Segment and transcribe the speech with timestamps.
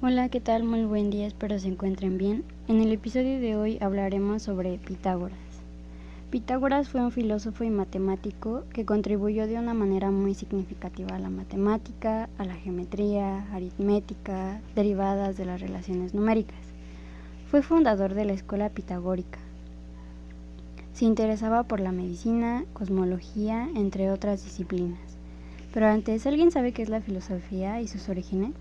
[0.00, 0.62] Hola, ¿qué tal?
[0.62, 2.44] Muy buen día, espero se encuentren bien.
[2.68, 5.36] En el episodio de hoy hablaremos sobre Pitágoras.
[6.30, 11.30] Pitágoras fue un filósofo y matemático que contribuyó de una manera muy significativa a la
[11.30, 16.60] matemática, a la geometría, aritmética, derivadas de las relaciones numéricas.
[17.50, 19.40] Fue fundador de la escuela pitagórica.
[20.92, 25.00] Se interesaba por la medicina, cosmología, entre otras disciplinas.
[25.74, 28.54] Pero antes, ¿alguien sabe qué es la filosofía y sus orígenes?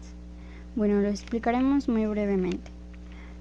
[0.78, 2.70] Bueno, lo explicaremos muy brevemente.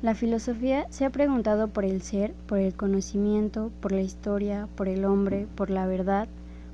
[0.01, 4.89] La filosofía se ha preguntado por el ser, por el conocimiento, por la historia, por
[4.89, 6.29] el hombre, por la verdad,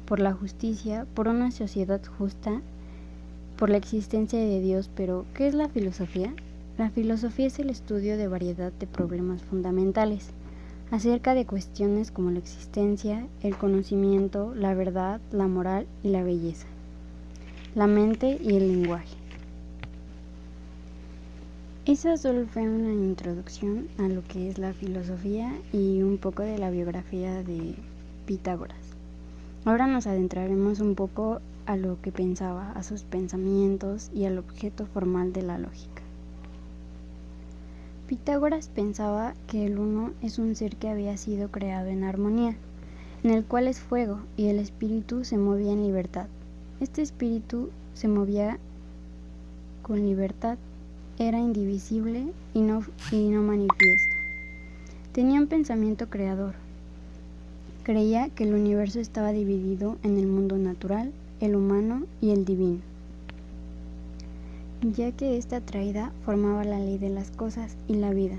[0.07, 2.61] por la justicia, por una sociedad justa,
[3.57, 6.33] por la existencia de Dios, pero ¿qué es la filosofía?
[6.79, 10.31] La filosofía es el estudio de variedad de problemas fundamentales
[10.93, 16.69] acerca de cuestiones como la existencia, el conocimiento, la verdad, la moral y la belleza,
[17.75, 19.23] la mente y el lenguaje.
[21.85, 26.57] Esa solo fue una introducción a lo que es la filosofía y un poco de
[26.57, 27.75] la biografía de
[28.25, 28.79] Pitágoras.
[29.65, 34.87] Ahora nos adentraremos un poco a lo que pensaba, a sus pensamientos y al objeto
[34.87, 36.03] formal de la lógica.
[38.07, 42.55] Pitágoras pensaba que el uno es un ser que había sido creado en armonía,
[43.25, 46.29] en el cual es fuego y el espíritu se movía en libertad.
[46.79, 48.61] Este espíritu se movía
[49.83, 50.59] con libertad,
[51.19, 54.17] era indivisible y no, y no manifiesto.
[55.13, 56.55] Tenía un pensamiento creador.
[57.83, 62.81] Creía que el universo estaba dividido en el mundo natural, el humano y el divino
[64.91, 68.37] ya que esta traída formaba la ley de las cosas y la vida.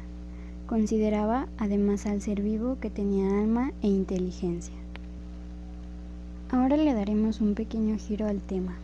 [0.68, 4.76] Consideraba además al ser vivo que tenía alma e inteligencia.
[6.50, 8.76] Ahora le daremos un pequeño giro al tema.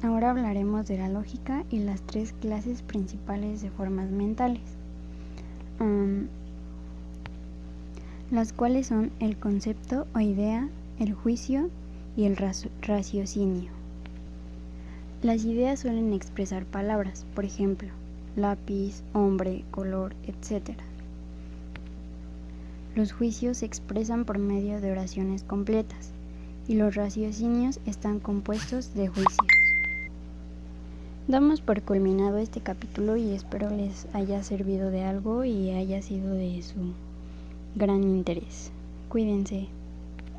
[0.00, 4.62] Ahora hablaremos de la lógica y las tres clases principales de formas mentales,
[8.30, 10.68] las cuales son el concepto o idea,
[11.00, 11.68] el juicio
[12.16, 13.72] y el raciocinio.
[15.22, 17.88] Las ideas suelen expresar palabras, por ejemplo,
[18.36, 20.78] lápiz, hombre, color, etc.
[22.94, 26.12] Los juicios se expresan por medio de oraciones completas
[26.68, 29.57] y los raciocinios están compuestos de juicios.
[31.28, 36.32] Damos por culminado este capítulo y espero les haya servido de algo y haya sido
[36.32, 36.94] de su
[37.74, 38.72] gran interés.
[39.10, 39.68] Cuídense.